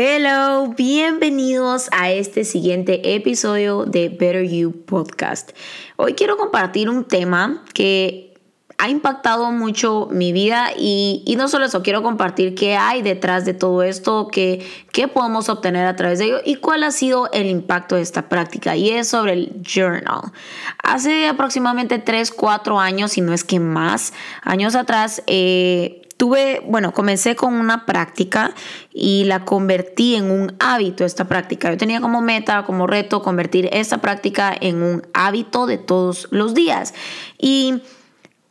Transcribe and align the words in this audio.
Hello, 0.00 0.68
bienvenidos 0.76 1.88
a 1.90 2.12
este 2.12 2.44
siguiente 2.44 3.16
episodio 3.16 3.84
de 3.84 4.08
Better 4.10 4.48
You 4.48 4.84
Podcast. 4.86 5.50
Hoy 5.96 6.14
quiero 6.14 6.36
compartir 6.36 6.88
un 6.88 7.04
tema 7.04 7.64
que 7.74 8.32
ha 8.78 8.90
impactado 8.90 9.50
mucho 9.50 10.06
mi 10.12 10.32
vida 10.32 10.68
y, 10.78 11.34
no 11.36 11.48
solo 11.48 11.64
eso, 11.64 11.82
quiero 11.82 12.04
compartir 12.04 12.54
qué 12.54 12.76
hay 12.76 13.02
detrás 13.02 13.44
de 13.44 13.54
todo 13.54 13.82
esto, 13.82 14.28
qué, 14.28 14.64
qué 14.92 15.08
podemos 15.08 15.48
obtener 15.48 15.88
a 15.88 15.96
través 15.96 16.20
de 16.20 16.26
ello 16.26 16.38
y 16.44 16.54
cuál 16.54 16.84
ha 16.84 16.92
sido 16.92 17.28
el 17.32 17.46
impacto 17.48 17.96
de 17.96 18.02
esta 18.02 18.28
práctica 18.28 18.76
y 18.76 18.90
es 18.90 19.08
sobre 19.08 19.32
el 19.32 19.62
journal. 19.64 20.30
Hace 20.80 21.26
aproximadamente 21.26 21.98
3, 21.98 22.30
4 22.30 22.78
años, 22.78 23.18
y 23.18 23.20
no 23.20 23.32
es 23.32 23.42
que 23.42 23.58
más, 23.58 24.12
años 24.44 24.76
atrás, 24.76 25.24
eh, 25.26 26.07
tuve, 26.18 26.60
bueno, 26.66 26.92
comencé 26.92 27.36
con 27.36 27.54
una 27.54 27.86
práctica 27.86 28.52
y 28.92 29.24
la 29.24 29.44
convertí 29.44 30.16
en 30.16 30.30
un 30.30 30.54
hábito 30.58 31.04
esta 31.04 31.26
práctica. 31.26 31.70
Yo 31.70 31.78
tenía 31.78 32.00
como 32.00 32.20
meta, 32.20 32.64
como 32.64 32.86
reto, 32.86 33.22
convertir 33.22 33.70
esta 33.72 33.98
práctica 33.98 34.54
en 34.60 34.82
un 34.82 35.06
hábito 35.14 35.66
de 35.66 35.78
todos 35.78 36.26
los 36.30 36.54
días. 36.54 36.92
Y 37.38 37.82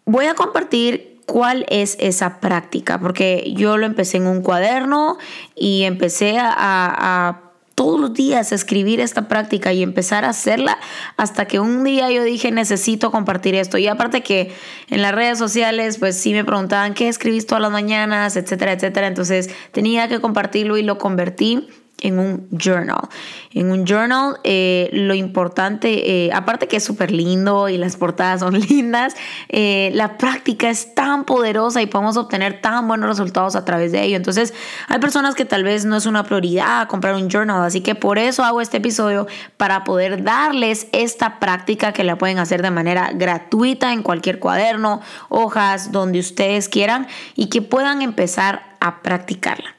voy 0.05 0.25
a 0.25 0.33
compartir 0.33 1.19
cuál 1.25 1.65
es 1.67 1.97
esa 1.99 2.39
práctica, 2.39 2.99
porque 2.99 3.53
yo 3.53 3.75
lo 3.75 3.85
empecé 3.85 4.15
en 4.15 4.27
un 4.27 4.41
cuaderno 4.41 5.17
y 5.53 5.83
empecé 5.83 6.39
a, 6.39 6.55
a 6.57 7.46
todos 7.77 7.99
los 7.99 8.11
días 8.11 8.51
escribir 8.51 8.99
esta 8.99 9.27
práctica 9.27 9.71
y 9.71 9.83
empezar 9.83 10.25
a 10.25 10.29
hacerla 10.29 10.79
hasta 11.15 11.45
que 11.45 11.59
un 11.59 11.83
día 11.83 12.09
yo 12.09 12.23
dije 12.23 12.51
necesito 12.51 13.11
compartir 13.11 13.53
esto. 13.53 13.77
Y 13.77 13.87
aparte 13.87 14.23
que 14.23 14.51
en 14.89 15.03
las 15.03 15.13
redes 15.13 15.37
sociales 15.37 15.99
pues 15.99 16.17
sí 16.17 16.33
me 16.33 16.43
preguntaban 16.43 16.95
qué 16.95 17.07
escribís 17.07 17.45
todas 17.45 17.61
las 17.61 17.71
mañanas, 17.71 18.35
etcétera, 18.35 18.71
etcétera. 18.71 19.05
Entonces 19.05 19.51
tenía 19.73 20.07
que 20.07 20.19
compartirlo 20.19 20.77
y 20.77 20.81
lo 20.81 20.97
convertí 20.97 21.67
en 22.01 22.19
un 22.19 22.47
journal. 22.51 23.09
En 23.53 23.71
un 23.71 23.85
journal, 23.85 24.37
eh, 24.43 24.89
lo 24.93 25.15
importante, 25.15 26.25
eh, 26.25 26.31
aparte 26.31 26.67
que 26.67 26.77
es 26.77 26.83
súper 26.83 27.11
lindo 27.11 27.69
y 27.69 27.77
las 27.77 27.95
portadas 27.95 28.41
son 28.41 28.59
lindas, 28.69 29.15
eh, 29.49 29.91
la 29.93 30.17
práctica 30.17 30.69
es 30.69 30.93
tan 30.93 31.25
poderosa 31.25 31.81
y 31.81 31.87
podemos 31.87 32.17
obtener 32.17 32.61
tan 32.61 32.87
buenos 32.87 33.09
resultados 33.09 33.55
a 33.55 33.65
través 33.65 33.91
de 33.91 34.03
ello. 34.03 34.15
Entonces, 34.15 34.53
hay 34.87 34.99
personas 34.99 35.33
que 35.33 35.45
tal 35.45 35.63
vez 35.63 35.85
no 35.85 35.95
es 35.95 36.05
una 36.05 36.23
prioridad 36.23 36.87
comprar 36.87 37.15
un 37.15 37.29
journal, 37.29 37.63
así 37.63 37.81
que 37.81 37.95
por 37.95 38.19
eso 38.19 38.43
hago 38.43 38.61
este 38.61 38.77
episodio 38.77 39.27
para 39.57 39.83
poder 39.83 40.23
darles 40.23 40.87
esta 40.91 41.39
práctica 41.39 41.93
que 41.93 42.03
la 42.03 42.17
pueden 42.17 42.37
hacer 42.37 42.61
de 42.61 42.71
manera 42.71 43.11
gratuita 43.13 43.93
en 43.93 44.03
cualquier 44.03 44.39
cuaderno, 44.39 45.01
hojas, 45.29 45.91
donde 45.91 46.19
ustedes 46.19 46.69
quieran 46.69 47.07
y 47.35 47.47
que 47.47 47.61
puedan 47.61 48.01
empezar 48.01 48.61
a 48.79 49.01
practicarla. 49.01 49.77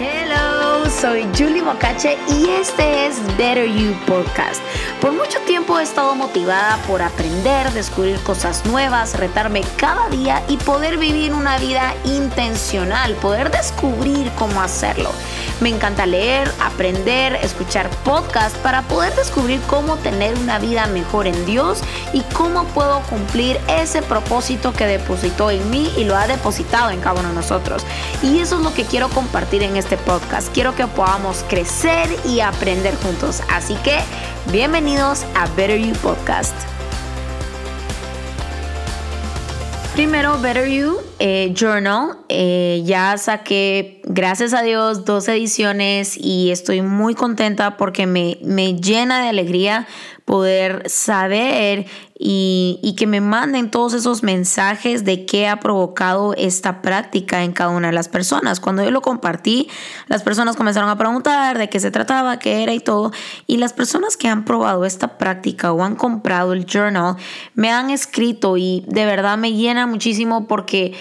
Hello, 0.00 0.57
soy 0.90 1.26
Julie 1.36 1.62
Mocache 1.62 2.16
y 2.28 2.48
este 2.48 3.06
es 3.06 3.20
Better 3.36 3.66
You 3.68 3.94
Podcast. 4.06 4.62
Por 5.00 5.12
mucho 5.12 5.38
tiempo 5.40 5.78
he 5.78 5.82
estado 5.82 6.14
motivada 6.14 6.78
por 6.86 7.02
aprender, 7.02 7.70
descubrir 7.72 8.18
cosas 8.22 8.64
nuevas, 8.64 9.18
retarme 9.18 9.62
cada 9.76 10.08
día 10.08 10.42
y 10.48 10.56
poder 10.56 10.96
vivir 10.96 11.34
una 11.34 11.58
vida 11.58 11.94
intencional, 12.04 13.14
poder 13.16 13.50
descubrir 13.50 14.30
cómo 14.38 14.62
hacerlo. 14.62 15.10
Me 15.60 15.70
encanta 15.70 16.06
leer, 16.06 16.52
aprender, 16.60 17.34
escuchar 17.42 17.90
podcasts 18.04 18.56
para 18.58 18.82
poder 18.82 19.12
descubrir 19.16 19.60
cómo 19.62 19.96
tener 19.96 20.38
una 20.38 20.60
vida 20.60 20.86
mejor 20.86 21.26
en 21.26 21.46
Dios 21.46 21.80
y 22.12 22.20
cómo 22.32 22.62
puedo 22.66 23.00
cumplir 23.02 23.58
ese 23.68 24.02
propósito 24.02 24.72
que 24.72 24.86
depositó 24.86 25.50
en 25.50 25.68
mí 25.68 25.90
y 25.96 26.04
lo 26.04 26.16
ha 26.16 26.28
depositado 26.28 26.90
en 26.90 27.00
cada 27.00 27.18
uno 27.18 27.30
de 27.30 27.34
nosotros. 27.34 27.82
Y 28.22 28.38
eso 28.38 28.58
es 28.58 28.62
lo 28.62 28.72
que 28.72 28.84
quiero 28.84 29.08
compartir 29.08 29.64
en 29.64 29.76
este 29.76 29.96
podcast. 29.96 30.48
Quiero 30.54 30.76
que 30.76 30.86
podamos 30.86 31.44
crecer 31.48 32.08
y 32.24 32.38
aprender 32.38 32.94
juntos. 33.02 33.42
Así 33.50 33.74
que 33.82 33.98
bienvenidos 34.52 35.24
a 35.34 35.46
Better 35.56 35.80
You 35.80 35.94
Podcast. 35.94 36.54
Primero, 39.94 40.38
Better 40.38 40.68
You 40.68 41.07
eh, 41.18 41.52
Journal. 41.54 42.18
Eh, 42.28 42.82
ya 42.84 43.16
saqué, 43.18 44.00
gracias 44.04 44.54
a 44.54 44.62
Dios, 44.62 45.04
dos 45.04 45.28
ediciones 45.28 46.16
y 46.16 46.50
estoy 46.50 46.82
muy 46.82 47.14
contenta 47.14 47.76
porque 47.76 48.06
me, 48.06 48.38
me 48.42 48.74
llena 48.74 49.22
de 49.22 49.28
alegría 49.28 49.86
poder 50.28 50.82
saber 50.90 51.86
y, 52.18 52.94
que 52.98 53.06
me 53.06 53.22
manden 53.22 53.70
todos 53.70 53.94
esos 53.94 54.22
mensajes 54.22 55.06
de 55.06 55.24
qué 55.24 55.48
ha 55.48 55.58
provocado 55.58 56.34
esta 56.36 56.82
práctica 56.82 57.44
en 57.44 57.52
cada 57.52 57.70
una 57.70 57.86
de 57.86 57.94
las 57.94 58.10
personas. 58.10 58.60
Cuando 58.60 58.84
yo 58.84 58.90
lo 58.90 59.00
compartí, 59.00 59.70
las 60.06 60.22
personas 60.22 60.54
comenzaron 60.54 60.90
a 60.90 60.98
preguntar 60.98 61.56
de 61.56 61.70
qué 61.70 61.80
se 61.80 61.90
trataba, 61.90 62.38
qué 62.38 62.62
era 62.62 62.74
y 62.74 62.80
todo. 62.80 63.10
Y 63.46 63.56
las 63.56 63.72
personas 63.72 64.18
que 64.18 64.28
han 64.28 64.44
probado 64.44 64.84
esta 64.84 65.16
práctica 65.16 65.72
o 65.72 65.82
han 65.82 65.96
comprado 65.96 66.52
el 66.52 66.66
journal 66.66 67.16
me 67.54 67.70
han 67.70 67.88
escrito 67.88 68.58
y 68.58 68.84
de 68.86 69.06
verdad 69.06 69.38
me 69.38 69.54
llena 69.54 69.86
muchísimo 69.86 70.46
porque 70.46 70.92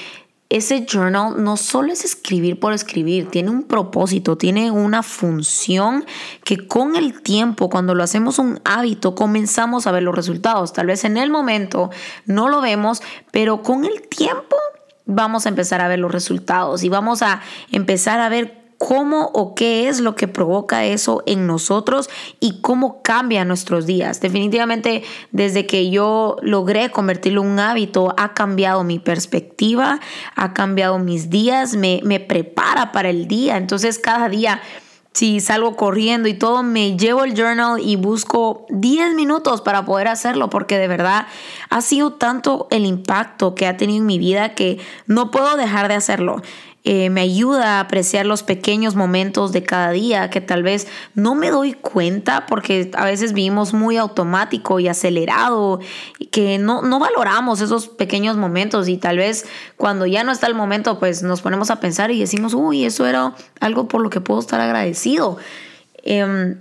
ese 0.50 0.85
journal 0.85 1.44
no 1.44 1.58
solo 1.58 1.91
es 1.91 2.06
escribir 2.06 2.59
por 2.59 2.72
escribir, 2.72 3.30
tiene 3.30 3.50
un 3.50 3.63
propósito, 3.63 4.38
tiene 4.38 4.72
una 4.72 5.03
función 5.03 6.06
que 6.44 6.68
con 6.68 6.96
el 6.96 7.22
tiempo, 7.22 7.69
cuando 7.69 7.96
lo 7.96 8.03
hacemos 8.03 8.40
un 8.40 8.62
hábito, 8.63 9.13
comenzamos 9.13 9.88
a 9.88 9.91
ver 9.91 10.03
los 10.03 10.16
resultados. 10.16 10.72
Tal 10.72 10.88
vez 10.88 11.03
en 11.03 11.18
el 11.18 11.30
momento 11.30 11.90
no 12.25 12.47
lo 12.47 12.62
vemos, 12.62 13.02
pero 13.31 13.62
con 13.62 13.84
el 13.84 14.07
tiempo 14.07 14.56
vamos 15.06 15.46
a 15.46 15.50
empezar 15.50 15.81
a 15.81 15.88
ver 15.88 16.00
los 16.00 16.12
resultados 16.12 16.84
y 16.84 16.90
vamos 16.90 17.22
a 17.22 17.41
empezar 17.72 18.19
a 18.22 18.30
ver 18.30 18.67
cómo 18.78 19.32
o 19.34 19.56
qué 19.56 19.88
es 19.88 20.00
lo 20.00 20.16
que 20.16 20.28
provoca 20.28 20.86
eso 20.86 21.24
en 21.26 21.48
nosotros 21.48 22.10
y 22.40 22.62
cómo 22.62 23.02
cambia 23.02 23.46
nuestros 23.46 23.86
días. 23.86 24.22
Definitivamente, 24.22 25.04
desde 25.32 25.66
que 25.66 25.90
yo 25.90 26.38
logré 26.42 26.92
convertirlo 26.92 27.42
en 27.42 27.48
un 27.50 27.60
hábito, 27.60 28.14
ha 28.18 28.34
cambiado 28.34 28.84
mi 28.84 29.00
perspectiva, 29.00 30.00
ha 30.36 30.54
cambiado 30.54 31.00
mis 31.00 31.30
días, 31.30 31.76
me, 31.76 32.02
me 32.04 32.20
prepara 32.20 32.92
para 32.92 33.10
el 33.10 33.28
día. 33.28 33.58
Entonces, 33.58 34.00
cada 34.00 34.30
día 34.30 34.62
si 35.18 35.40
salgo 35.40 35.76
corriendo 35.76 36.30
y 36.30 36.36
todo, 36.36 36.62
me 36.62 36.96
llevo 36.96 37.24
el 37.24 37.34
journal 37.34 37.80
y 37.82 37.96
busco 37.96 38.68
10 38.70 39.16
minutos 39.16 39.62
para 39.62 39.84
poder 39.84 40.08
hacerlo, 40.10 40.52
porque 40.52 40.78
de 40.78 40.88
verdad 40.88 41.26
ha 41.70 41.82
sido 41.82 42.14
tanto 42.14 42.68
el 42.72 42.86
impacto 42.86 43.56
que 43.56 43.68
ha 43.68 43.78
tenido 43.78 44.00
en 44.00 44.06
mi 44.06 44.20
vida 44.20 44.56
que 44.56 44.80
no 45.06 45.32
puedo 45.32 45.58
dejar 45.58 45.88
de 45.88 45.96
hacerlo. 45.96 46.42
Eh, 46.90 47.10
me 47.10 47.20
ayuda 47.20 47.78
a 47.78 47.80
apreciar 47.82 48.26
los 48.26 48.44
pequeños 48.44 48.96
momentos 48.96 49.52
de 49.52 49.62
cada 49.62 49.92
día 49.92 50.30
que 50.30 50.40
tal 50.40 50.64
vez 50.64 50.88
no 51.16 51.36
me 51.36 51.50
doy 51.50 51.74
cuenta 51.74 52.46
porque 52.46 52.92
a 52.96 53.04
veces 53.04 53.34
vivimos 53.34 53.74
muy 53.74 53.98
automático 53.98 54.80
y 54.80 54.88
acelerado, 54.88 55.82
que 56.32 56.58
no, 56.60 56.84
no 56.84 56.98
valoramos 57.00 57.60
esos 57.60 57.90
pequeños 57.90 58.38
momentos 58.38 58.88
y 58.88 58.96
tal 58.96 59.18
vez 59.18 59.46
cuando 59.76 60.06
ya 60.06 60.24
no 60.24 60.32
está 60.32 60.48
el 60.48 60.56
momento 60.56 60.98
pues 60.98 61.24
nos 61.24 61.42
ponemos 61.42 61.72
a 61.72 61.82
pensar 61.82 62.10
y 62.12 62.20
decimos, 62.22 62.54
uy, 62.54 62.86
eso 62.86 63.06
era 63.06 63.36
algo 63.60 63.90
por 63.90 64.00
lo 64.00 64.10
que 64.10 64.22
puedo 64.22 64.40
estar 64.40 64.62
agradecido. 64.62 65.38
Em, 66.04 66.56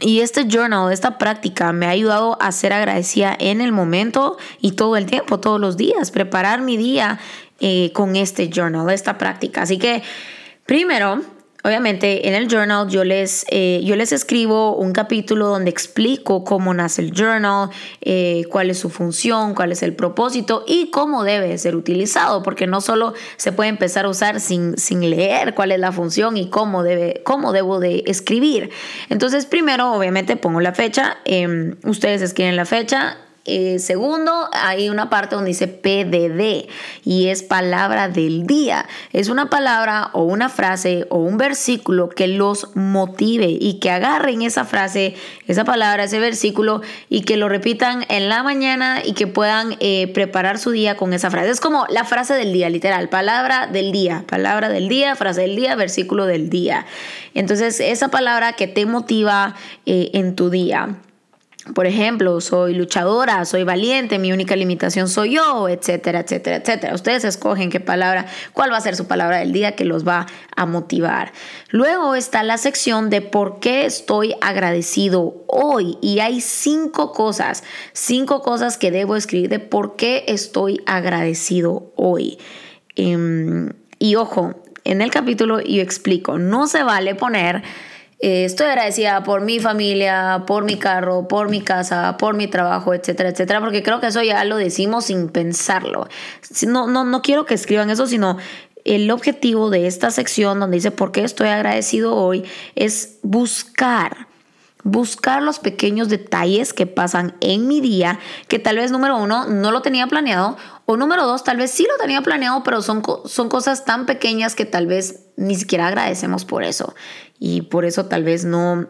y 0.00 0.20
este 0.20 0.46
journal, 0.48 0.92
esta 0.92 1.18
práctica 1.18 1.72
me 1.72 1.86
ha 1.86 1.90
ayudado 1.90 2.36
a 2.40 2.52
ser 2.52 2.72
agradecida 2.72 3.36
en 3.38 3.60
el 3.60 3.72
momento 3.72 4.36
y 4.60 4.72
todo 4.72 4.96
el 4.96 5.06
tiempo, 5.06 5.40
todos 5.40 5.60
los 5.60 5.76
días, 5.76 6.10
preparar 6.10 6.60
mi 6.60 6.76
día 6.76 7.18
eh, 7.60 7.92
con 7.92 8.16
este 8.16 8.48
journal, 8.48 8.90
esta 8.90 9.18
práctica. 9.18 9.62
Así 9.62 9.78
que 9.78 10.02
primero, 10.66 11.22
obviamente 11.68 12.26
en 12.28 12.34
el 12.34 12.48
journal 12.48 12.88
yo 12.88 13.04
les, 13.04 13.44
eh, 13.50 13.82
yo 13.84 13.94
les 13.94 14.12
escribo 14.12 14.74
un 14.74 14.92
capítulo 14.92 15.48
donde 15.48 15.70
explico 15.70 16.42
cómo 16.42 16.72
nace 16.72 17.02
el 17.02 17.12
journal, 17.12 17.68
eh, 18.00 18.44
cuál 18.50 18.70
es 18.70 18.78
su 18.78 18.88
función, 18.88 19.54
cuál 19.54 19.72
es 19.72 19.82
el 19.82 19.94
propósito 19.94 20.64
y 20.66 20.90
cómo 20.90 21.24
debe 21.24 21.56
ser 21.58 21.76
utilizado, 21.76 22.42
porque 22.42 22.66
no 22.66 22.80
solo 22.80 23.12
se 23.36 23.52
puede 23.52 23.68
empezar 23.68 24.06
a 24.06 24.08
usar 24.08 24.40
sin, 24.40 24.78
sin 24.78 25.10
leer 25.10 25.54
cuál 25.54 25.72
es 25.72 25.78
la 25.78 25.92
función 25.92 26.38
y 26.38 26.48
cómo, 26.48 26.82
debe, 26.82 27.20
cómo 27.24 27.52
debo 27.52 27.80
de 27.80 28.02
escribir. 28.06 28.70
Entonces 29.10 29.44
primero 29.44 29.92
obviamente 29.92 30.36
pongo 30.36 30.60
la 30.60 30.72
fecha, 30.72 31.18
em, 31.26 31.76
ustedes 31.84 32.22
escriben 32.22 32.56
la 32.56 32.64
fecha, 32.64 33.18
eh, 33.44 33.78
segundo, 33.78 34.48
hay 34.52 34.90
una 34.90 35.08
parte 35.08 35.34
donde 35.34 35.48
dice 35.48 35.68
PDD 35.68 36.68
y 37.04 37.28
es 37.28 37.42
palabra 37.42 38.08
del 38.08 38.46
día. 38.46 38.86
Es 39.12 39.28
una 39.30 39.48
palabra 39.48 40.10
o 40.12 40.24
una 40.24 40.50
frase 40.50 41.06
o 41.08 41.18
un 41.18 41.38
versículo 41.38 42.10
que 42.10 42.26
los 42.26 42.76
motive 42.76 43.46
y 43.48 43.78
que 43.80 43.90
agarren 43.90 44.42
esa 44.42 44.64
frase, 44.64 45.14
esa 45.46 45.64
palabra, 45.64 46.04
ese 46.04 46.18
versículo 46.18 46.82
y 47.08 47.22
que 47.22 47.38
lo 47.38 47.48
repitan 47.48 48.04
en 48.10 48.28
la 48.28 48.42
mañana 48.42 49.00
y 49.02 49.14
que 49.14 49.26
puedan 49.26 49.76
eh, 49.80 50.08
preparar 50.12 50.58
su 50.58 50.70
día 50.70 50.96
con 50.96 51.14
esa 51.14 51.30
frase. 51.30 51.48
Es 51.50 51.60
como 51.60 51.86
la 51.88 52.04
frase 52.04 52.34
del 52.34 52.52
día, 52.52 52.68
literal, 52.68 53.08
palabra 53.08 53.66
del 53.66 53.92
día, 53.92 54.24
palabra 54.28 54.68
del 54.68 54.88
día, 54.88 55.16
frase 55.16 55.40
del 55.42 55.56
día, 55.56 55.74
versículo 55.74 56.26
del 56.26 56.50
día. 56.50 56.84
Entonces, 57.32 57.80
esa 57.80 58.08
palabra 58.08 58.52
que 58.52 58.66
te 58.66 58.84
motiva 58.84 59.54
eh, 59.86 60.10
en 60.12 60.36
tu 60.36 60.50
día. 60.50 60.98
Por 61.74 61.86
ejemplo, 61.86 62.40
soy 62.40 62.74
luchadora, 62.74 63.44
soy 63.44 63.64
valiente, 63.64 64.18
mi 64.18 64.32
única 64.32 64.56
limitación 64.56 65.08
soy 65.08 65.34
yo, 65.34 65.68
etcétera, 65.68 66.20
etcétera, 66.20 66.56
etcétera. 66.56 66.94
Ustedes 66.94 67.24
escogen 67.24 67.70
qué 67.70 67.80
palabra, 67.80 68.26
cuál 68.52 68.72
va 68.72 68.76
a 68.76 68.80
ser 68.80 68.96
su 68.96 69.06
palabra 69.06 69.38
del 69.38 69.52
día 69.52 69.76
que 69.76 69.84
los 69.84 70.06
va 70.06 70.26
a 70.56 70.66
motivar. 70.66 71.32
Luego 71.70 72.14
está 72.14 72.42
la 72.42 72.58
sección 72.58 73.10
de 73.10 73.20
por 73.20 73.60
qué 73.60 73.86
estoy 73.86 74.34
agradecido 74.40 75.44
hoy. 75.46 75.98
Y 76.00 76.20
hay 76.20 76.40
cinco 76.40 77.12
cosas, 77.12 77.64
cinco 77.92 78.42
cosas 78.42 78.76
que 78.76 78.90
debo 78.90 79.16
escribir 79.16 79.48
de 79.48 79.58
por 79.58 79.96
qué 79.96 80.24
estoy 80.28 80.80
agradecido 80.86 81.92
hoy. 81.96 82.38
Em, 82.96 83.70
y 83.98 84.16
ojo, 84.16 84.54
en 84.84 85.02
el 85.02 85.10
capítulo 85.10 85.60
yo 85.60 85.82
explico, 85.82 86.38
no 86.38 86.66
se 86.66 86.82
vale 86.82 87.14
poner 87.14 87.62
eh, 88.20 88.44
estoy 88.44 88.66
agradecida 88.66 89.22
por 89.22 89.42
mi 89.42 89.60
familia, 89.60 90.44
por 90.46 90.64
mi 90.64 90.76
carro, 90.76 91.28
por 91.28 91.48
mi 91.48 91.60
casa, 91.60 92.16
por 92.16 92.34
mi 92.34 92.48
trabajo, 92.48 92.92
etcétera, 92.92 93.28
etcétera, 93.28 93.60
porque 93.60 93.82
creo 93.82 94.00
que 94.00 94.08
eso 94.08 94.22
ya 94.22 94.44
lo 94.44 94.56
decimos 94.56 95.06
sin 95.06 95.28
pensarlo. 95.28 96.08
No, 96.66 96.86
no, 96.86 97.04
no 97.04 97.22
quiero 97.22 97.46
que 97.46 97.54
escriban 97.54 97.90
eso, 97.90 98.06
sino 98.06 98.36
el 98.84 99.10
objetivo 99.10 99.70
de 99.70 99.86
esta 99.86 100.10
sección 100.10 100.58
donde 100.60 100.78
dice 100.78 100.90
por 100.90 101.12
qué 101.12 101.22
estoy 101.22 101.48
agradecido 101.48 102.14
hoy 102.14 102.44
es 102.74 103.18
buscar 103.22 104.28
buscar 104.84 105.42
los 105.42 105.58
pequeños 105.58 106.08
detalles 106.08 106.72
que 106.72 106.86
pasan 106.86 107.34
en 107.40 107.68
mi 107.68 107.80
día, 107.80 108.18
que 108.46 108.58
tal 108.58 108.76
vez 108.76 108.90
número 108.90 109.18
uno 109.18 109.46
no 109.46 109.70
lo 109.70 109.82
tenía 109.82 110.06
planeado, 110.06 110.56
o 110.90 110.96
número 110.96 111.26
dos 111.26 111.44
tal 111.44 111.58
vez 111.58 111.70
sí 111.70 111.86
lo 111.86 112.02
tenía 112.02 112.22
planeado, 112.22 112.62
pero 112.62 112.80
son, 112.80 113.02
son 113.26 113.50
cosas 113.50 113.84
tan 113.84 114.06
pequeñas 114.06 114.54
que 114.54 114.64
tal 114.64 114.86
vez 114.86 115.26
ni 115.36 115.54
siquiera 115.54 115.86
agradecemos 115.86 116.46
por 116.46 116.64
eso. 116.64 116.94
Y 117.38 117.60
por 117.62 117.84
eso 117.84 118.06
tal 118.06 118.24
vez 118.24 118.46
no, 118.46 118.88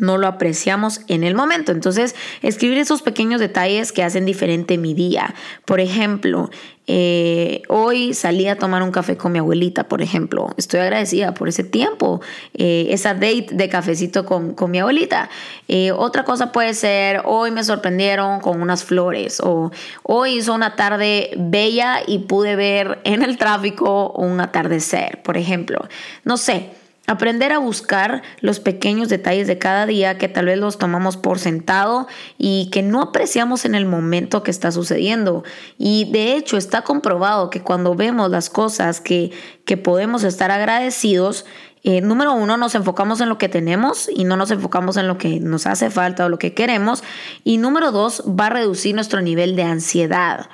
no 0.00 0.18
lo 0.18 0.26
apreciamos 0.26 1.00
en 1.08 1.24
el 1.24 1.34
momento. 1.34 1.72
Entonces, 1.72 2.14
escribir 2.42 2.78
esos 2.78 3.02
pequeños 3.02 3.40
detalles 3.40 3.92
que 3.92 4.02
hacen 4.02 4.24
diferente 4.24 4.78
mi 4.78 4.94
día. 4.94 5.34
Por 5.64 5.80
ejemplo, 5.80 6.50
eh, 6.90 7.60
hoy 7.68 8.14
salí 8.14 8.48
a 8.48 8.56
tomar 8.56 8.82
un 8.82 8.90
café 8.90 9.18
con 9.18 9.30
mi 9.30 9.38
abuelita, 9.38 9.88
por 9.88 10.00
ejemplo. 10.00 10.48
Estoy 10.56 10.80
agradecida 10.80 11.34
por 11.34 11.48
ese 11.48 11.62
tiempo, 11.62 12.22
eh, 12.54 12.86
esa 12.90 13.12
date 13.12 13.48
de 13.52 13.68
cafecito 13.68 14.24
con, 14.24 14.54
mi 14.70 14.78
abuelita. 14.78 15.28
Eh, 15.68 15.92
otra 15.92 16.24
cosa 16.24 16.50
puede 16.50 16.72
ser, 16.72 17.20
hoy 17.26 17.50
me 17.50 17.62
sorprendieron 17.62 18.40
con 18.40 18.62
unas 18.62 18.84
flores 18.84 19.38
o 19.40 19.70
hoy 20.02 20.38
hizo 20.38 20.54
una 20.54 20.76
tarde 20.76 21.30
bella 21.36 21.98
y 22.06 22.20
pude 22.20 22.56
ver 22.56 23.00
en 23.04 23.22
el 23.22 23.36
tráfico 23.36 24.10
un 24.12 24.40
atardecer, 24.40 25.20
por 25.22 25.36
ejemplo. 25.36 25.86
No 26.24 26.38
sé. 26.38 26.70
Aprender 27.08 27.52
a 27.52 27.58
buscar 27.58 28.20
los 28.40 28.60
pequeños 28.60 29.08
detalles 29.08 29.46
de 29.46 29.56
cada 29.56 29.86
día 29.86 30.18
que 30.18 30.28
tal 30.28 30.44
vez 30.44 30.58
los 30.58 30.76
tomamos 30.76 31.16
por 31.16 31.38
sentado 31.38 32.06
y 32.36 32.68
que 32.70 32.82
no 32.82 33.00
apreciamos 33.00 33.64
en 33.64 33.74
el 33.74 33.86
momento 33.86 34.42
que 34.42 34.50
está 34.50 34.70
sucediendo. 34.72 35.42
Y 35.78 36.12
de 36.12 36.36
hecho 36.36 36.58
está 36.58 36.82
comprobado 36.82 37.48
que 37.48 37.62
cuando 37.62 37.94
vemos 37.94 38.30
las 38.30 38.50
cosas 38.50 39.00
que, 39.00 39.32
que 39.64 39.78
podemos 39.78 40.22
estar 40.22 40.50
agradecidos, 40.50 41.46
eh, 41.82 42.02
número 42.02 42.34
uno, 42.34 42.58
nos 42.58 42.74
enfocamos 42.74 43.22
en 43.22 43.30
lo 43.30 43.38
que 43.38 43.48
tenemos 43.48 44.10
y 44.14 44.24
no 44.24 44.36
nos 44.36 44.50
enfocamos 44.50 44.98
en 44.98 45.08
lo 45.08 45.16
que 45.16 45.40
nos 45.40 45.66
hace 45.66 45.88
falta 45.88 46.26
o 46.26 46.28
lo 46.28 46.38
que 46.38 46.52
queremos. 46.52 47.02
Y 47.42 47.56
número 47.56 47.90
dos, 47.90 48.22
va 48.28 48.48
a 48.48 48.50
reducir 48.50 48.94
nuestro 48.94 49.22
nivel 49.22 49.56
de 49.56 49.62
ansiedad 49.62 50.50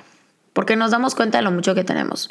porque 0.53 0.77
nos 0.77 0.93
damos 0.93 1.17
cuenta 1.17 1.39
de 1.39 1.45
lo 1.45 1.51
mucho 1.51 1.75
que 1.75 1.83
tenemos 1.83 2.31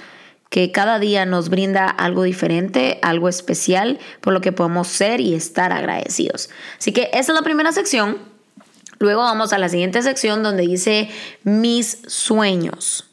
que 0.53 0.71
cada 0.71 0.99
día 0.99 1.25
nos 1.25 1.49
brinda 1.49 1.87
algo 1.87 2.21
diferente, 2.21 2.99
algo 3.01 3.27
especial, 3.27 3.97
por 4.21 4.33
lo 4.33 4.41
que 4.41 4.51
podemos 4.51 4.87
ser 4.87 5.19
y 5.19 5.33
estar 5.33 5.73
agradecidos. 5.73 6.51
Así 6.77 6.91
que 6.91 7.09
esa 7.11 7.31
es 7.31 7.35
la 7.35 7.41
primera 7.41 7.71
sección. 7.71 8.19
Luego 8.99 9.21
vamos 9.21 9.51
a 9.51 9.57
la 9.57 9.67
siguiente 9.67 10.03
sección 10.03 10.43
donde 10.43 10.61
dice 10.61 11.09
mis 11.43 12.03
sueños. 12.05 13.09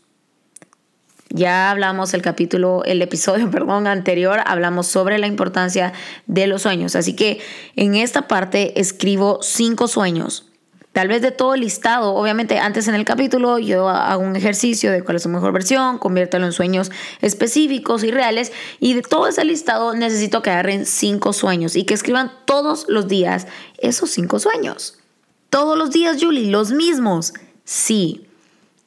Ya 1.30 1.70
hablamos 1.70 2.12
el 2.12 2.20
capítulo, 2.20 2.84
el 2.84 3.00
episodio, 3.00 3.50
perdón, 3.50 3.86
anterior, 3.86 4.40
hablamos 4.44 4.88
sobre 4.88 5.16
la 5.16 5.26
importancia 5.26 5.94
de 6.26 6.46
los 6.46 6.60
sueños. 6.60 6.94
Así 6.94 7.16
que 7.16 7.40
en 7.74 7.94
esta 7.94 8.28
parte 8.28 8.78
escribo 8.78 9.38
cinco 9.40 9.88
sueños 9.88 10.49
Tal 10.92 11.06
vez 11.06 11.22
de 11.22 11.30
todo 11.30 11.54
el 11.54 11.60
listado, 11.60 12.14
obviamente 12.14 12.58
antes 12.58 12.88
en 12.88 12.96
el 12.96 13.04
capítulo 13.04 13.60
yo 13.60 13.88
hago 13.88 14.24
un 14.24 14.34
ejercicio 14.34 14.90
de 14.90 15.04
cuál 15.04 15.16
es 15.16 15.22
su 15.22 15.28
mejor 15.28 15.52
versión, 15.52 15.98
conviértelo 15.98 16.46
en 16.46 16.52
sueños 16.52 16.90
específicos 17.20 18.02
y 18.02 18.10
reales 18.10 18.50
y 18.80 18.94
de 18.94 19.02
todo 19.02 19.28
ese 19.28 19.44
listado 19.44 19.94
necesito 19.94 20.42
que 20.42 20.50
agarren 20.50 20.86
cinco 20.86 21.32
sueños 21.32 21.76
y 21.76 21.84
que 21.84 21.94
escriban 21.94 22.32
todos 22.44 22.86
los 22.88 23.06
días 23.06 23.46
esos 23.78 24.10
cinco 24.10 24.40
sueños. 24.40 24.98
Todos 25.48 25.78
los 25.78 25.90
días, 25.90 26.16
Julie, 26.20 26.50
los 26.50 26.72
mismos. 26.72 27.34
Sí, 27.64 28.26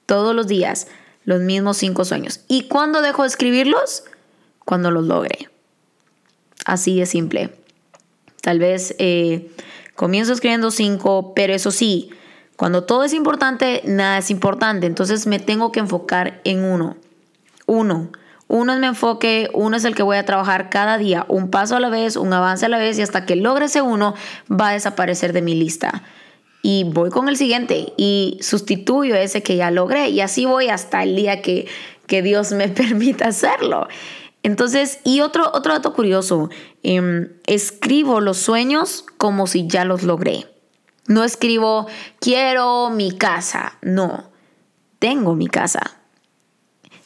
todos 0.06 0.36
los 0.36 0.48
días, 0.48 0.88
los 1.24 1.42
mismos 1.42 1.78
cinco 1.78 2.04
sueños. 2.04 2.42
¿Y 2.50 2.64
cuándo 2.64 3.02
dejo 3.02 3.24
de 3.24 3.30
escribirlos? 3.30 4.04
Cuando 4.66 4.92
los 4.92 5.06
logre. 5.06 5.50
Así 6.66 7.00
de 7.00 7.06
simple. 7.06 7.54
Tal 8.42 8.60
vez... 8.60 8.94
Eh, 9.00 9.50
Comienzo 9.96 10.34
escribiendo 10.34 10.72
cinco, 10.72 11.34
pero 11.36 11.54
eso 11.54 11.72
sí, 11.72 12.10
cuando 12.56 12.84
todo 12.84 13.04
es 13.04 13.14
importante, 13.14 13.82
nada 13.86 14.18
es 14.18 14.32
importante. 14.32 14.88
Entonces 14.88 15.28
me 15.28 15.40
tengo 15.40 15.72
que 15.72 15.80
enfocar 15.80 16.42
en 16.44 16.64
uno. 16.64 16.96
Uno. 17.66 18.10
Uno 18.48 18.74
es 18.74 18.80
mi 18.80 18.88
enfoque, 18.88 19.50
uno 19.54 19.78
es 19.78 19.86
el 19.86 19.96
que 19.96 20.04
voy 20.04 20.18
a 20.18 20.26
trabajar 20.26 20.70
cada 20.70 20.98
día, 20.98 21.26
un 21.28 21.50
paso 21.50 21.76
a 21.76 21.80
la 21.80 21.90
vez, 21.90 22.18
un 22.18 22.32
avance 22.34 22.66
a 22.66 22.70
la 22.70 22.78
vez 22.78 23.00
y 23.00 23.02
hasta 23.02 23.26
que 23.26 23.36
logre 23.36 23.66
ese 23.66 23.82
uno 23.82 24.14
va 24.52 24.70
a 24.70 24.74
desaparecer 24.74 25.34
de 25.34 25.42
mi 25.42 25.56
lista. 25.56 26.04
Y 26.62 26.84
voy 26.86 27.10
con 27.10 27.30
el 27.30 27.36
siguiente 27.36 27.94
y 27.98 28.38
sustituyo 28.42 29.16
ese 29.16 29.42
que 29.42 29.56
ya 29.56 29.72
logré 29.72 30.10
y 30.10 30.22
así 30.22 30.46
voy 30.46 30.70
hasta 30.70 31.04
el 31.04 31.16
día 31.16 31.42
que, 31.42 31.68
que 32.06 32.22
Dios 32.22 32.52
me 32.52 32.68
permita 32.70 33.30
hacerlo. 33.30 33.88
Entonces, 34.44 35.00
y 35.06 35.22
otro, 35.22 35.50
otro 35.54 35.74
dato 35.74 35.94
curioso, 35.94 36.50
em, 36.84 37.30
escribo 37.48 38.20
los 38.20 38.38
sueños 38.38 39.06
como 39.18 39.48
si 39.48 39.68
ya 39.68 39.86
los 39.86 40.04
logré. 40.04 40.46
No 41.08 41.24
escribo, 41.24 41.88
quiero 42.20 42.90
mi 42.90 43.18
casa, 43.18 43.78
no, 43.82 44.30
tengo 45.00 45.36
mi 45.36 45.48
casa. 45.48 45.98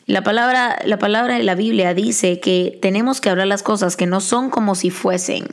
La 0.07 0.23
palabra, 0.23 0.79
la 0.85 0.97
palabra 0.97 1.35
de 1.35 1.43
la 1.43 1.55
Biblia 1.55 1.93
dice 1.93 2.39
que 2.39 2.79
tenemos 2.81 3.21
que 3.21 3.29
hablar 3.29 3.47
las 3.47 3.61
cosas 3.61 3.97
que 3.97 4.05
no 4.05 4.21
son 4.21 4.49
como 4.49 4.73
si 4.73 4.89
fuesen. 4.89 5.47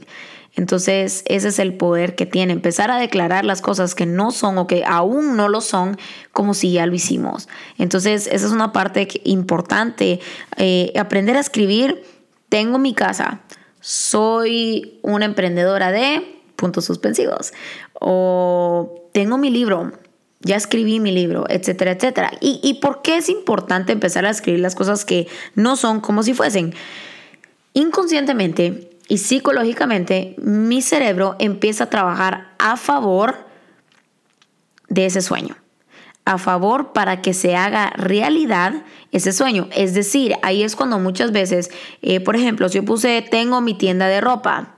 Entonces, 0.57 1.25
ese 1.27 1.49
es 1.49 1.59
el 1.59 1.75
poder 1.75 2.15
que 2.15 2.27
tiene, 2.27 2.53
empezar 2.53 2.91
a 2.91 2.99
declarar 2.99 3.45
las 3.45 3.61
cosas 3.61 3.95
que 3.95 4.07
no 4.07 4.31
son 4.31 4.57
o 4.59 4.67
que 4.67 4.85
aún 4.87 5.37
no 5.37 5.49
lo 5.49 5.61
son 5.61 5.99
como 6.33 6.55
si 6.55 6.73
ya 6.73 6.87
lo 6.87 6.95
hicimos. 6.95 7.49
Entonces, 7.77 8.29
esa 8.31 8.47
es 8.47 8.53
una 8.53 8.73
parte 8.73 9.09
importante. 9.25 10.21
Eh, 10.57 10.93
aprender 10.97 11.37
a 11.37 11.41
escribir, 11.41 12.05
tengo 12.49 12.79
mi 12.79 12.95
casa, 12.95 13.41
soy 13.81 15.01
una 15.03 15.25
emprendedora 15.25 15.91
de 15.91 16.41
puntos 16.57 16.85
suspensivos 16.85 17.53
o 17.95 19.09
tengo 19.13 19.39
mi 19.39 19.51
libro, 19.51 19.93
ya 20.41 20.57
escribí 20.57 21.01
mi 21.01 21.11
libro, 21.11 21.47
etcétera, 21.49 21.93
etcétera. 21.93 22.31
¿Y, 22.41 22.61
¿Y 22.63 22.75
por 22.75 23.03
qué 23.03 23.17
es 23.17 23.29
importante 23.29 23.93
empezar 23.93 24.25
a 24.25 24.31
escribir 24.31 24.61
las 24.61 24.75
cosas 24.75 25.05
que 25.05 25.27
no 25.55 25.77
son 25.77 26.01
como 26.01 26.23
si 26.23 26.33
fuesen? 26.33 26.75
Inconscientemente, 27.73 28.94
y 29.09 29.19
psicológicamente 29.19 30.35
mi 30.39 30.83
cerebro 30.83 31.37
empieza 31.39 31.85
a 31.85 31.91
trabajar 31.91 32.55
a 32.59 32.77
favor 32.77 33.47
de 34.89 35.07
ese 35.07 35.21
sueño, 35.21 35.57
a 36.25 36.39
favor 36.39 36.93
para 36.93 37.21
que 37.21 37.35
se 37.35 37.57
haga 37.57 37.91
realidad 37.97 38.85
ese 39.13 39.33
sueño. 39.33 39.69
Es 39.73 39.95
decir, 39.95 40.37
ahí 40.43 40.63
es 40.63 40.77
cuando 40.77 40.99
muchas 40.99 41.33
veces, 41.33 41.71
eh, 42.03 42.21
por 42.21 42.37
ejemplo, 42.37 42.69
si 42.69 42.77
yo 42.77 42.85
puse 42.85 43.23
tengo 43.23 43.61
mi 43.61 43.75
tienda 43.75 44.07
de 44.07 44.21
ropa, 44.21 44.74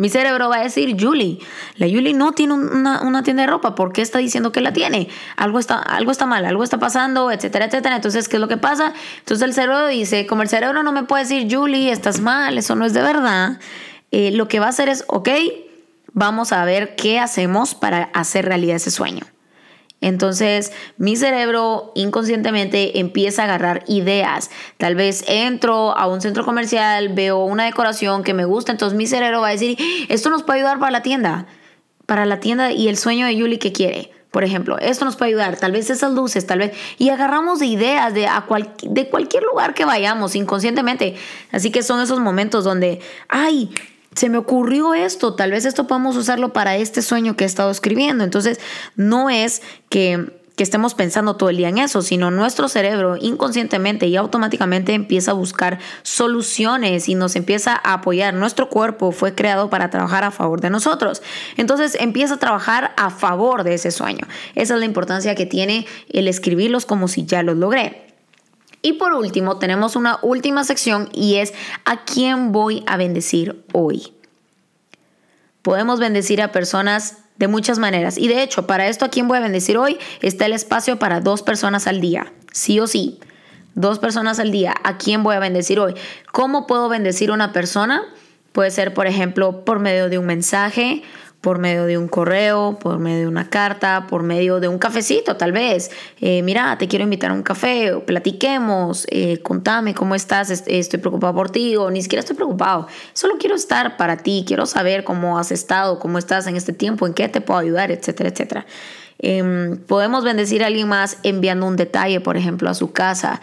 mi 0.00 0.08
cerebro 0.08 0.48
va 0.48 0.56
a 0.56 0.62
decir, 0.62 0.96
Julie, 0.98 1.40
la 1.76 1.86
Julie 1.86 2.14
no 2.14 2.32
tiene 2.32 2.54
una, 2.54 3.22
tienda 3.22 3.42
de 3.42 3.48
ropa, 3.48 3.74
¿por 3.74 3.92
qué 3.92 4.00
está 4.00 4.18
diciendo 4.18 4.50
que 4.50 4.62
la 4.62 4.72
tiene? 4.72 5.10
Algo 5.36 5.58
está, 5.58 5.78
algo 5.78 6.10
está 6.10 6.24
mal, 6.24 6.46
algo 6.46 6.64
está 6.64 6.78
pasando, 6.78 7.30
etcétera, 7.30 7.66
etcétera. 7.66 7.96
Entonces, 7.96 8.26
¿qué 8.26 8.36
es 8.36 8.40
lo 8.40 8.48
que 8.48 8.56
pasa? 8.56 8.94
Entonces 9.18 9.46
el 9.46 9.52
cerebro 9.52 9.88
dice, 9.88 10.26
como 10.26 10.40
el 10.40 10.48
cerebro 10.48 10.82
no 10.82 10.92
me 10.92 11.02
puede 11.02 11.24
decir, 11.24 11.54
Julie, 11.54 11.92
estás 11.92 12.22
mal, 12.22 12.56
eso 12.56 12.74
no 12.76 12.86
es 12.86 12.94
de 12.94 13.02
verdad, 13.02 13.60
eh, 14.10 14.30
lo 14.30 14.48
que 14.48 14.58
va 14.58 14.66
a 14.66 14.68
hacer 14.70 14.88
es, 14.88 15.04
ok, 15.06 15.28
vamos 16.14 16.52
a 16.52 16.64
ver 16.64 16.96
qué 16.96 17.18
hacemos 17.18 17.74
para 17.74 18.04
hacer 18.14 18.46
realidad 18.46 18.76
ese 18.76 18.90
sueño. 18.90 19.26
Entonces 20.00 20.72
mi 20.96 21.16
cerebro 21.16 21.92
inconscientemente 21.94 22.98
empieza 22.98 23.42
a 23.42 23.44
agarrar 23.46 23.84
ideas. 23.86 24.50
Tal 24.78 24.94
vez 24.94 25.24
entro 25.28 25.96
a 25.96 26.06
un 26.06 26.20
centro 26.20 26.44
comercial, 26.44 27.10
veo 27.10 27.44
una 27.44 27.64
decoración 27.64 28.22
que 28.22 28.34
me 28.34 28.44
gusta, 28.44 28.72
entonces 28.72 28.96
mi 28.96 29.06
cerebro 29.06 29.40
va 29.40 29.48
a 29.48 29.52
decir, 29.52 29.78
esto 30.08 30.30
nos 30.30 30.42
puede 30.42 30.60
ayudar 30.60 30.78
para 30.78 30.90
la 30.92 31.02
tienda, 31.02 31.46
para 32.06 32.24
la 32.26 32.40
tienda 32.40 32.72
y 32.72 32.88
el 32.88 32.96
sueño 32.96 33.26
de 33.26 33.36
Yuli 33.36 33.58
que 33.58 33.72
quiere. 33.72 34.10
Por 34.30 34.44
ejemplo, 34.44 34.78
esto 34.78 35.04
nos 35.04 35.16
puede 35.16 35.30
ayudar, 35.30 35.56
tal 35.56 35.72
vez 35.72 35.90
esas 35.90 36.12
luces, 36.12 36.46
tal 36.46 36.60
vez, 36.60 36.72
y 36.98 37.08
agarramos 37.08 37.58
de 37.58 37.66
ideas 37.66 38.14
de, 38.14 38.28
a 38.28 38.46
de 38.82 39.08
cualquier 39.08 39.42
lugar 39.42 39.74
que 39.74 39.84
vayamos 39.84 40.36
inconscientemente. 40.36 41.16
Así 41.50 41.72
que 41.72 41.82
son 41.82 42.00
esos 42.00 42.20
momentos 42.20 42.62
donde, 42.62 43.00
ay, 43.28 43.70
se 44.20 44.28
me 44.28 44.36
ocurrió 44.36 44.92
esto, 44.92 45.32
tal 45.32 45.50
vez 45.50 45.64
esto 45.64 45.86
podemos 45.86 46.14
usarlo 46.14 46.52
para 46.52 46.76
este 46.76 47.00
sueño 47.00 47.36
que 47.36 47.44
he 47.44 47.46
estado 47.46 47.70
escribiendo. 47.70 48.22
Entonces, 48.22 48.60
no 48.94 49.30
es 49.30 49.62
que 49.88 50.38
que 50.56 50.64
estemos 50.64 50.92
pensando 50.92 51.36
todo 51.36 51.48
el 51.48 51.56
día 51.56 51.70
en 51.70 51.78
eso, 51.78 52.02
sino 52.02 52.30
nuestro 52.30 52.68
cerebro 52.68 53.16
inconscientemente 53.18 54.08
y 54.08 54.16
automáticamente 54.16 54.92
empieza 54.92 55.30
a 55.30 55.34
buscar 55.34 55.78
soluciones 56.02 57.08
y 57.08 57.14
nos 57.14 57.34
empieza 57.34 57.80
a 57.82 57.94
apoyar. 57.94 58.34
Nuestro 58.34 58.68
cuerpo 58.68 59.10
fue 59.10 59.34
creado 59.34 59.70
para 59.70 59.88
trabajar 59.88 60.22
a 60.22 60.30
favor 60.30 60.60
de 60.60 60.68
nosotros. 60.68 61.22
Entonces 61.56 61.96
empieza 61.98 62.34
a 62.34 62.38
trabajar 62.38 62.92
a 62.98 63.08
favor 63.08 63.64
de 63.64 63.72
ese 63.72 63.90
sueño. 63.90 64.26
Esa 64.54 64.74
es 64.74 64.80
la 64.80 64.84
importancia 64.84 65.34
que 65.34 65.46
tiene 65.46 65.86
el 66.10 66.28
escribirlos 66.28 66.84
como 66.84 67.08
si 67.08 67.24
ya 67.24 67.42
los 67.42 67.56
logré. 67.56 68.09
Y 68.82 68.94
por 68.94 69.12
último, 69.12 69.58
tenemos 69.58 69.96
una 69.96 70.18
última 70.22 70.64
sección 70.64 71.08
y 71.12 71.36
es 71.36 71.52
¿a 71.84 72.04
quién 72.04 72.52
voy 72.52 72.82
a 72.86 72.96
bendecir 72.96 73.62
hoy? 73.72 74.14
Podemos 75.62 76.00
bendecir 76.00 76.40
a 76.40 76.52
personas 76.52 77.18
de 77.36 77.48
muchas 77.48 77.78
maneras. 77.78 78.16
Y 78.18 78.28
de 78.28 78.42
hecho, 78.42 78.66
para 78.66 78.88
esto 78.88 79.04
a 79.04 79.08
quién 79.08 79.28
voy 79.28 79.38
a 79.38 79.42
bendecir 79.42 79.76
hoy 79.76 79.98
está 80.22 80.46
el 80.46 80.52
espacio 80.52 80.98
para 80.98 81.20
dos 81.20 81.42
personas 81.42 81.86
al 81.86 82.00
día, 82.00 82.32
sí 82.52 82.80
o 82.80 82.86
sí. 82.86 83.18
Dos 83.74 83.98
personas 83.98 84.38
al 84.38 84.50
día. 84.50 84.74
¿A 84.82 84.98
quién 84.98 85.22
voy 85.22 85.36
a 85.36 85.38
bendecir 85.38 85.78
hoy? 85.78 85.94
¿Cómo 86.32 86.66
puedo 86.66 86.88
bendecir 86.88 87.30
a 87.30 87.34
una 87.34 87.52
persona? 87.52 88.02
Puede 88.52 88.70
ser, 88.70 88.94
por 88.94 89.06
ejemplo, 89.06 89.64
por 89.64 89.78
medio 89.78 90.08
de 90.08 90.18
un 90.18 90.26
mensaje, 90.26 91.02
por 91.40 91.58
medio 91.58 91.86
de 91.86 91.96
un 91.96 92.06
correo, 92.06 92.78
por 92.78 92.98
medio 92.98 93.20
de 93.20 93.26
una 93.26 93.48
carta, 93.48 94.06
por 94.08 94.22
medio 94.22 94.60
de 94.60 94.68
un 94.68 94.78
cafecito 94.78 95.36
tal 95.36 95.52
vez. 95.52 95.90
Eh, 96.20 96.42
mira, 96.42 96.76
te 96.76 96.86
quiero 96.86 97.04
invitar 97.04 97.30
a 97.30 97.34
un 97.34 97.42
café, 97.42 97.94
platiquemos, 98.06 99.06
eh, 99.10 99.38
contame 99.42 99.94
cómo 99.94 100.14
estás, 100.14 100.50
estoy 100.66 101.00
preocupado 101.00 101.34
por 101.34 101.50
ti 101.50 101.76
o 101.76 101.90
ni 101.90 102.02
siquiera 102.02 102.20
estoy 102.20 102.36
preocupado. 102.36 102.86
Solo 103.14 103.36
quiero 103.38 103.54
estar 103.54 103.96
para 103.96 104.18
ti, 104.18 104.44
quiero 104.46 104.66
saber 104.66 105.02
cómo 105.02 105.38
has 105.38 105.50
estado, 105.50 105.98
cómo 105.98 106.18
estás 106.18 106.46
en 106.46 106.56
este 106.56 106.74
tiempo, 106.74 107.06
en 107.06 107.14
qué 107.14 107.28
te 107.28 107.40
puedo 107.40 107.58
ayudar, 107.58 107.90
etcétera, 107.90 108.28
etcétera. 108.28 108.66
Em, 109.18 109.78
podemos 109.78 110.24
bendecir 110.24 110.62
a 110.62 110.66
alguien 110.66 110.88
más 110.88 111.18
enviando 111.22 111.66
un 111.66 111.76
detalle, 111.76 112.20
por 112.20 112.36
ejemplo, 112.36 112.68
a 112.68 112.74
su 112.74 112.92
casa. 112.92 113.40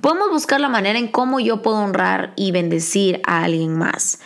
Podemos 0.00 0.30
buscar 0.30 0.60
la 0.60 0.68
manera 0.68 0.98
en 0.98 1.08
cómo 1.08 1.40
yo 1.40 1.62
puedo 1.62 1.78
honrar 1.78 2.32
y 2.36 2.50
bendecir 2.50 3.20
a 3.24 3.44
alguien 3.44 3.76
más. 3.76 4.20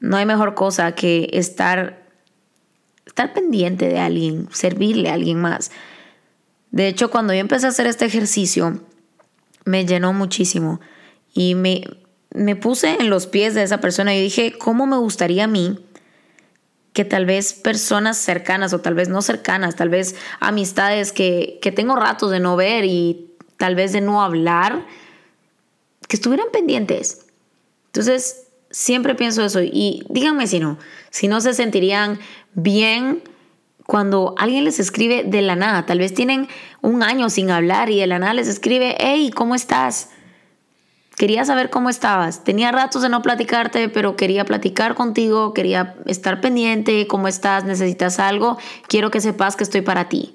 No 0.00 0.16
hay 0.16 0.26
mejor 0.26 0.54
cosa 0.54 0.92
que 0.92 1.28
estar 1.32 2.05
estar 3.06 3.32
pendiente 3.32 3.88
de 3.88 3.98
alguien, 3.98 4.48
servirle 4.52 5.08
a 5.08 5.14
alguien 5.14 5.40
más. 5.40 5.70
De 6.70 6.88
hecho, 6.88 7.10
cuando 7.10 7.32
yo 7.32 7.40
empecé 7.40 7.66
a 7.66 7.70
hacer 7.70 7.86
este 7.86 8.04
ejercicio, 8.04 8.82
me 9.64 9.86
llenó 9.86 10.12
muchísimo 10.12 10.80
y 11.32 11.54
me, 11.54 11.84
me 12.34 12.56
puse 12.56 12.96
en 13.00 13.08
los 13.08 13.26
pies 13.26 13.54
de 13.54 13.62
esa 13.62 13.80
persona 13.80 14.14
y 14.14 14.20
dije, 14.20 14.52
¿cómo 14.58 14.86
me 14.86 14.96
gustaría 14.96 15.44
a 15.44 15.48
mí 15.48 15.78
que 16.92 17.04
tal 17.04 17.26
vez 17.26 17.52
personas 17.52 18.16
cercanas 18.16 18.72
o 18.72 18.80
tal 18.80 18.94
vez 18.94 19.08
no 19.08 19.22
cercanas, 19.22 19.76
tal 19.76 19.90
vez 19.90 20.16
amistades 20.40 21.12
que, 21.12 21.58
que 21.60 21.72
tengo 21.72 21.94
ratos 21.94 22.30
de 22.30 22.40
no 22.40 22.56
ver 22.56 22.84
y 22.84 23.34
tal 23.58 23.74
vez 23.74 23.92
de 23.92 24.00
no 24.00 24.22
hablar, 24.22 24.86
que 26.08 26.16
estuvieran 26.16 26.48
pendientes? 26.52 27.26
Entonces, 27.86 28.46
siempre 28.70 29.14
pienso 29.14 29.44
eso 29.44 29.62
y 29.62 30.04
díganme 30.08 30.46
si 30.46 30.60
no, 30.60 30.78
si 31.10 31.28
no 31.28 31.40
se 31.40 31.54
sentirían 31.54 32.18
bien 32.56 33.22
cuando 33.86 34.34
alguien 34.36 34.64
les 34.64 34.80
escribe 34.80 35.22
de 35.22 35.42
la 35.42 35.54
nada, 35.54 35.86
tal 35.86 36.00
vez 36.00 36.12
tienen 36.12 36.48
un 36.82 37.04
año 37.04 37.30
sin 37.30 37.50
hablar 37.52 37.88
y 37.88 38.00
de 38.00 38.08
la 38.08 38.18
nada 38.18 38.34
les 38.34 38.48
escribe, 38.48 38.96
hey, 38.98 39.30
¿cómo 39.32 39.54
estás? 39.54 40.10
Quería 41.16 41.44
saber 41.44 41.70
cómo 41.70 41.88
estabas. 41.88 42.42
Tenía 42.44 42.72
ratos 42.72 43.02
de 43.02 43.08
no 43.08 43.22
platicarte, 43.22 43.88
pero 43.88 44.16
quería 44.16 44.44
platicar 44.44 44.94
contigo, 44.94 45.54
quería 45.54 45.94
estar 46.06 46.40
pendiente, 46.40 47.06
cómo 47.06 47.28
estás, 47.28 47.64
necesitas 47.64 48.18
algo, 48.18 48.58
quiero 48.88 49.10
que 49.10 49.20
sepas 49.20 49.54
que 49.54 49.64
estoy 49.64 49.82
para 49.82 50.08
ti. 50.08 50.34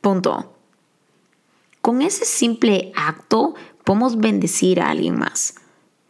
Punto. 0.00 0.54
Con 1.82 2.02
ese 2.02 2.24
simple 2.24 2.90
acto 2.96 3.54
podemos 3.84 4.16
bendecir 4.18 4.80
a 4.80 4.90
alguien 4.90 5.18
más. 5.18 5.54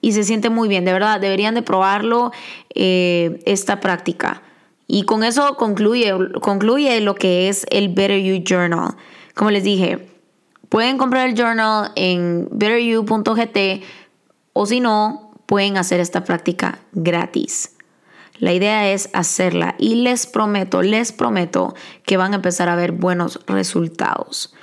Y 0.00 0.12
se 0.12 0.22
siente 0.22 0.48
muy 0.48 0.68
bien, 0.68 0.84
de 0.84 0.92
verdad, 0.92 1.20
deberían 1.20 1.54
de 1.54 1.62
probarlo 1.62 2.30
eh, 2.74 3.40
esta 3.44 3.80
práctica. 3.80 4.42
Y 4.88 5.02
con 5.02 5.22
eso 5.22 5.54
concluye, 5.56 6.12
concluye 6.40 7.00
lo 7.02 7.14
que 7.14 7.48
es 7.50 7.66
el 7.70 7.90
Better 7.90 8.20
You 8.20 8.42
Journal. 8.42 8.96
Como 9.34 9.50
les 9.50 9.62
dije, 9.62 10.08
pueden 10.70 10.96
comprar 10.96 11.28
el 11.28 11.36
journal 11.36 11.92
en 11.94 12.48
betteryou.gt 12.50 13.84
o 14.54 14.66
si 14.66 14.80
no, 14.80 15.30
pueden 15.46 15.76
hacer 15.76 16.00
esta 16.00 16.24
práctica 16.24 16.80
gratis. 16.92 17.76
La 18.38 18.52
idea 18.52 18.90
es 18.90 19.10
hacerla 19.12 19.74
y 19.78 19.96
les 19.96 20.26
prometo, 20.26 20.82
les 20.82 21.12
prometo 21.12 21.74
que 22.04 22.16
van 22.16 22.32
a 22.32 22.36
empezar 22.36 22.68
a 22.68 22.76
ver 22.76 22.92
buenos 22.92 23.40
resultados. 23.46 24.54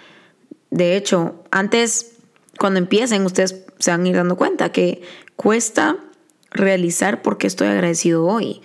De 0.71 0.97
hecho, 0.97 1.43
antes, 1.51 2.17
cuando 2.59 2.79
empiecen, 2.79 3.25
ustedes 3.25 3.65
se 3.79 3.91
van 3.91 4.05
a 4.05 4.07
ir 4.09 4.15
dando 4.15 4.37
cuenta 4.37 4.71
que 4.71 5.01
cuesta 5.35 5.97
realizar 6.51 7.21
porque 7.21 7.47
estoy 7.47 7.67
agradecido 7.67 8.25
hoy. 8.25 8.61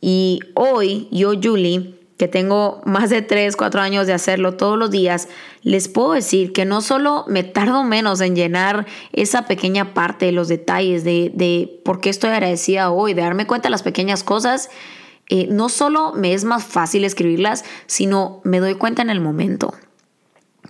Y 0.00 0.40
hoy 0.54 1.08
yo, 1.10 1.32
Julie, 1.40 1.94
que 2.16 2.28
tengo 2.28 2.82
más 2.84 3.08
de 3.08 3.22
3, 3.22 3.56
4 3.56 3.80
años 3.80 4.06
de 4.06 4.12
hacerlo 4.12 4.54
todos 4.54 4.78
los 4.78 4.90
días, 4.90 5.28
les 5.62 5.88
puedo 5.88 6.12
decir 6.12 6.52
que 6.52 6.66
no 6.66 6.82
solo 6.82 7.24
me 7.28 7.44
tardo 7.44 7.82
menos 7.82 8.20
en 8.20 8.36
llenar 8.36 8.86
esa 9.12 9.46
pequeña 9.46 9.94
parte 9.94 10.26
de 10.26 10.32
los 10.32 10.48
detalles 10.48 11.02
de, 11.02 11.32
de 11.34 11.80
por 11.84 12.00
qué 12.00 12.10
estoy 12.10 12.30
agradecida 12.30 12.90
hoy, 12.90 13.14
de 13.14 13.22
darme 13.22 13.46
cuenta 13.46 13.68
de 13.68 13.70
las 13.70 13.82
pequeñas 13.82 14.22
cosas, 14.22 14.68
eh, 15.30 15.46
no 15.48 15.68
solo 15.68 16.12
me 16.12 16.34
es 16.34 16.44
más 16.44 16.64
fácil 16.64 17.04
escribirlas, 17.04 17.64
sino 17.86 18.40
me 18.42 18.58
doy 18.58 18.74
cuenta 18.74 19.00
en 19.00 19.10
el 19.10 19.20
momento. 19.20 19.72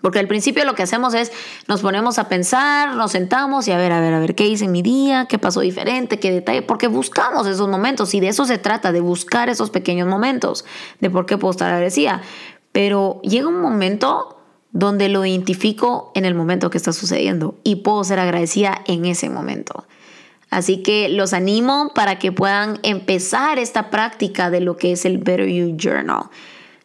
Porque 0.01 0.19
al 0.19 0.29
principio 0.29 0.65
lo 0.65 0.75
que 0.75 0.83
hacemos 0.83 1.15
es 1.15 1.31
nos 1.69 1.83
ponemos 1.83 2.19
a 2.19 2.29
pensar, 2.29 2.95
nos 2.95 3.13
sentamos 3.13 3.69
y 3.69 3.73
a 3.73 3.77
ver, 3.77 3.93
a 3.93 4.01
ver, 4.01 4.15
a 4.15 4.21
ver 4.21 4.35
qué 4.35 4.47
hice 4.47 4.65
en 4.65 4.73
mi 4.73 4.83
día, 4.83 5.27
qué 5.29 5.39
pasó 5.39 5.61
diferente, 5.61 6.19
qué 6.19 6.33
detalle, 6.33 6.63
porque 6.63 6.87
buscamos 6.87 7.47
esos 7.47 7.69
momentos 7.69 8.15
y 8.15 8.21
de 8.21 8.29
eso 8.29 8.45
se 8.45 8.59
trata, 8.59 8.93
de 8.93 9.01
buscar 9.01 9.49
esos 9.49 9.71
pequeños 9.71 10.09
momentos, 10.09 10.65
de 11.01 11.11
por 11.11 11.27
qué 11.27 11.39
puedo 11.39 11.53
estar 11.53 11.71
agradecida. 11.71 12.23
Pero 12.73 13.21
llega 13.23 13.49
un 13.49 13.61
momento 13.61 14.39
donde 14.73 15.09
lo 15.09 15.25
identifico 15.25 16.13
en 16.15 16.25
el 16.25 16.35
momento 16.35 16.71
que 16.71 16.79
está 16.79 16.93
sucediendo 16.93 17.57
y 17.65 17.77
puedo 17.77 18.05
ser 18.05 18.21
agradecida 18.21 18.83
en 18.87 19.05
ese 19.05 19.29
momento. 19.29 19.85
Así 20.51 20.83
que 20.83 21.09
los 21.09 21.33
animo 21.33 21.93
para 21.95 22.19
que 22.19 22.33
puedan 22.33 22.79
empezar 22.83 23.59
esta 23.59 23.91
práctica 23.91 24.51
de 24.51 24.61
lo 24.61 24.77
que 24.77 24.93
es 24.93 25.05
el 25.05 25.19
Better 25.19 25.49
You 25.49 25.77
Journal. 25.77 26.25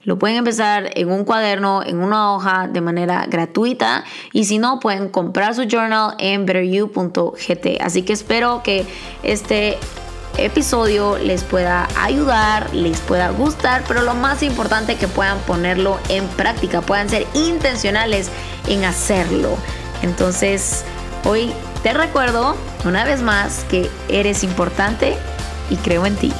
Lo 0.06 0.20
pueden 0.20 0.38
empezar 0.38 0.92
en 0.96 1.12
un 1.12 1.26
cuaderno, 1.26 1.84
en 1.84 2.00
una 2.00 2.34
hoja 2.34 2.68
de 2.72 2.80
manera 2.80 3.26
gratuita 3.28 4.04
y 4.32 4.46
si 4.46 4.60
no 4.60 4.80
pueden 4.80 5.10
comprar 5.10 5.56
su 5.56 5.64
journal 5.64 6.14
en 6.20 6.46
betteryou.gt. 6.46 7.82
Así 7.82 8.04
que 8.04 8.14
espero 8.14 8.62
que 8.64 8.86
este 9.24 9.80
episodio 10.38 11.18
les 11.18 11.44
pueda 11.44 11.88
ayudar, 11.98 12.74
les 12.74 13.00
pueda 13.00 13.32
gustar, 13.32 13.84
pero 13.88 14.04
lo 14.04 14.14
más 14.14 14.44
importante 14.44 14.96
que 14.96 15.08
puedan 15.08 15.40
ponerlo 15.40 15.98
en 16.10 16.28
práctica, 16.28 16.82
puedan 16.82 17.10
ser 17.10 17.26
intencionales 17.34 18.30
en 18.68 18.84
hacerlo. 18.84 19.58
Entonces, 20.04 20.86
hoy 21.24 21.52
te 21.82 21.94
recuerdo 21.94 22.56
una 22.84 23.06
vez 23.06 23.22
más 23.24 23.64
que 23.70 23.90
eres 24.08 24.44
importante 24.44 25.18
y 25.72 25.78
creo 25.78 26.06
en 26.06 26.16
ti. 26.16 26.32